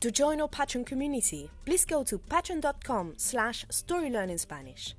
[0.00, 4.94] To join our Patreon community, please go to patreon.com slash storylearningspanish.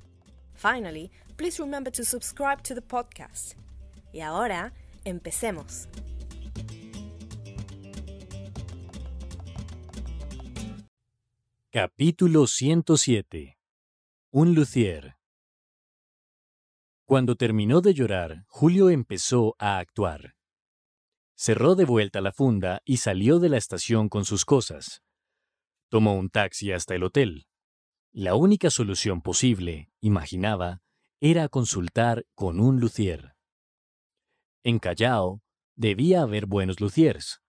[0.52, 3.54] Finally, please remember to subscribe to the podcast.
[4.12, 4.74] Y ahora,
[5.06, 5.88] empecemos.
[11.72, 13.56] Capítulo 107
[14.32, 15.16] Un luthier
[17.06, 20.34] Cuando terminó de llorar, Julio empezó a actuar.
[21.42, 25.02] Cerró de vuelta la funda y salió de la estación con sus cosas.
[25.88, 27.46] Tomó un taxi hasta el hotel.
[28.12, 30.82] La única solución posible, imaginaba,
[31.18, 33.36] era consultar con un luthier.
[34.64, 35.40] En Callao
[35.76, 37.40] debía haber buenos luthiers.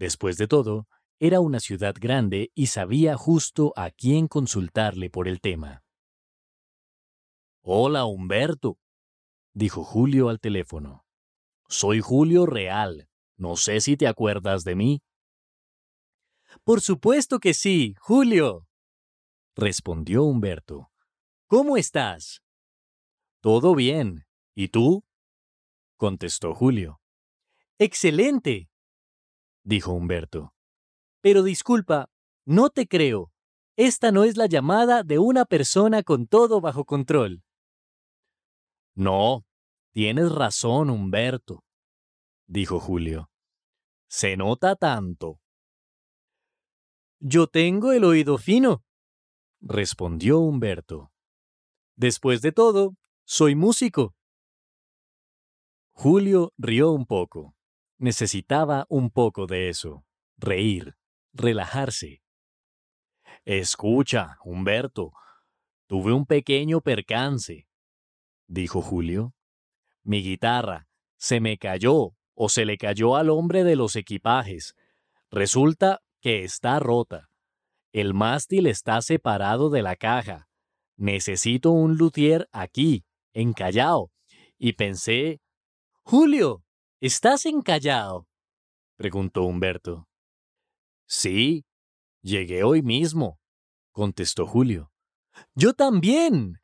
[0.00, 0.88] Después de todo,
[1.20, 5.84] era una ciudad grande y sabía justo a quién consultarle por el tema.
[7.62, 8.80] Hola, Humberto,
[9.54, 11.04] dijo Julio al teléfono.
[11.68, 13.07] Soy Julio Real.
[13.38, 15.02] No sé si te acuerdas de mí.
[16.64, 18.66] Por supuesto que sí, Julio,
[19.56, 20.90] respondió Humberto.
[21.46, 22.42] ¿Cómo estás?
[23.40, 24.26] Todo bien.
[24.54, 25.04] ¿Y tú?
[25.96, 27.00] contestó Julio.
[27.78, 28.70] Excelente,
[29.64, 30.52] dijo Humberto.
[31.20, 32.10] Pero disculpa,
[32.44, 33.32] no te creo.
[33.76, 37.44] Esta no es la llamada de una persona con todo bajo control.
[38.96, 39.44] No,
[39.92, 41.64] tienes razón, Humberto,
[42.48, 43.30] dijo Julio.
[44.08, 45.40] Se nota tanto.
[47.20, 48.84] Yo tengo el oído fino,
[49.60, 51.12] respondió Humberto.
[51.96, 54.14] Después de todo, soy músico.
[55.92, 57.54] Julio rió un poco.
[57.98, 60.04] Necesitaba un poco de eso.
[60.36, 60.96] Reír
[61.32, 62.22] relajarse.
[63.44, 65.12] Escucha, Humberto,
[65.86, 67.68] tuve un pequeño percance,
[68.46, 69.34] dijo Julio.
[70.02, 74.76] Mi guitarra se me cayó o se le cayó al hombre de los equipajes.
[75.28, 77.28] Resulta que está rota.
[77.92, 80.48] El mástil está separado de la caja.
[80.96, 84.12] Necesito un luthier aquí, en Callao.
[84.56, 85.40] Y pensé,
[86.04, 86.62] Julio,
[87.00, 88.28] ¿estás en Callao?
[88.96, 90.06] preguntó Humberto.
[91.08, 91.66] Sí,
[92.22, 93.40] llegué hoy mismo,
[93.90, 94.92] contestó Julio.
[95.56, 96.60] Yo también,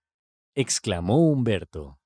[0.54, 1.98] exclamó Humberto.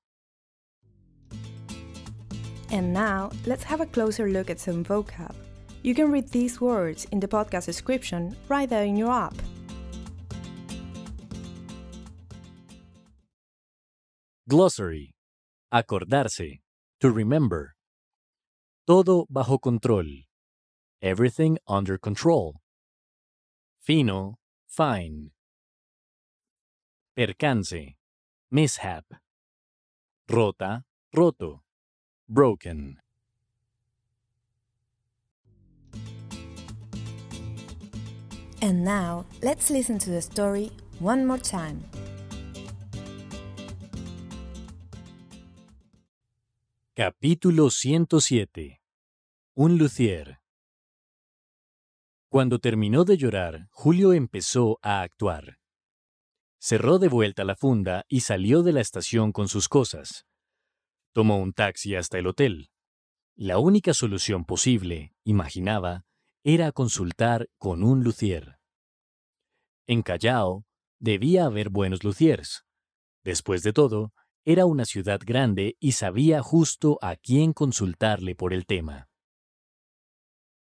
[2.71, 5.33] And now, let's have a closer look at some vocab.
[5.81, 9.35] You can read these words in the podcast description right there in your app.
[14.47, 15.13] Glossary.
[15.73, 16.59] Acordarse.
[17.01, 17.75] To remember.
[18.85, 20.25] Todo bajo control.
[21.01, 22.59] Everything under control.
[23.79, 24.37] Fino,
[24.67, 25.31] fine.
[27.15, 27.95] Percance,
[28.51, 29.05] mishap.
[30.29, 30.83] Rota,
[31.15, 31.63] roto,
[32.29, 32.99] broken.
[38.61, 41.83] And now, let's listen to the story one more time.
[46.93, 48.81] Capítulo 107
[49.55, 50.39] Un luthier
[52.27, 55.57] Cuando terminó de llorar, Julio empezó a actuar.
[56.59, 60.25] Cerró de vuelta la funda y salió de la estación con sus cosas.
[61.19, 62.69] Tomó un taxi hasta el hotel.
[63.35, 66.05] La única solución posible, imaginaba,
[66.45, 68.57] era consultar con un luthier.
[69.85, 70.65] En Callao
[70.97, 72.63] debía haber buenos luthiers.
[73.25, 74.13] Después de todo,
[74.45, 79.09] era una ciudad grande y sabía justo a quién consultarle por el tema.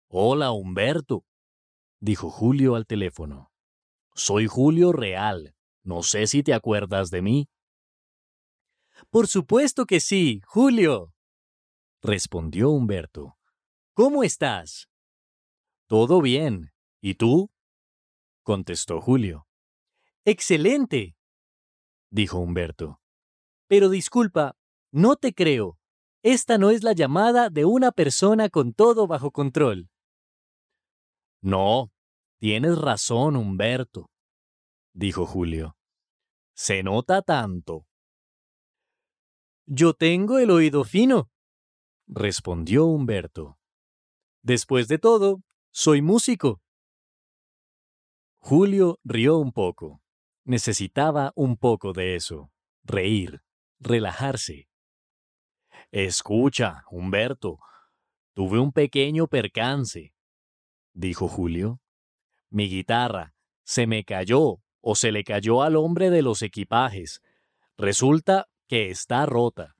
[0.08, 1.26] Hola, Humberto,
[2.00, 3.52] dijo Julio al teléfono.
[4.14, 5.54] Soy Julio Real.
[5.82, 7.50] No sé si te acuerdas de mí.
[9.10, 11.12] Por supuesto que sí, Julio,
[12.00, 13.36] respondió Humberto.
[13.92, 14.88] ¿Cómo estás?
[15.88, 16.72] Todo bien.
[17.00, 17.50] ¿Y tú?
[18.44, 19.48] contestó Julio.
[20.24, 21.16] Excelente,
[22.10, 23.00] dijo Humberto.
[23.66, 24.56] Pero disculpa,
[24.92, 25.78] no te creo.
[26.22, 29.90] Esta no es la llamada de una persona con todo bajo control.
[31.40, 31.90] No,
[32.38, 34.10] tienes razón, Humberto,
[34.92, 35.76] dijo Julio.
[36.54, 37.89] Se nota tanto.
[39.66, 41.30] Yo tengo el oído fino,
[42.06, 43.58] respondió Humberto.
[44.42, 46.60] Después de todo, soy músico.
[48.38, 50.02] Julio rió un poco.
[50.44, 52.50] Necesitaba un poco de eso.
[52.82, 53.42] Reír,
[53.78, 54.68] relajarse.
[55.92, 57.58] Escucha, Humberto,
[58.34, 60.14] tuve un pequeño percance,
[60.92, 61.80] dijo Julio.
[62.48, 67.20] Mi guitarra se me cayó o se le cayó al hombre de los equipajes.
[67.76, 69.74] Resulta que está rota.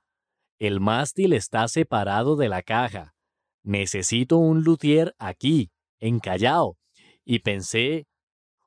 [0.58, 3.14] El mástil está separado de la caja.
[3.62, 5.70] Necesito un luthier aquí,
[6.00, 6.76] en Callao.
[7.24, 8.08] Y pensé,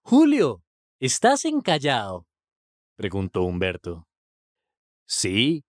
[0.01, 0.63] Julio,
[1.01, 2.25] ¿estás en Callao?
[2.95, 4.07] preguntó Humberto.
[5.05, 5.65] Sí,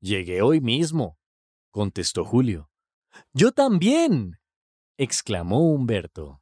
[0.00, 1.16] llegué hoy mismo,
[1.70, 2.72] contestó Julio.
[3.32, 4.40] Yo también,
[4.96, 6.41] exclamó Humberto.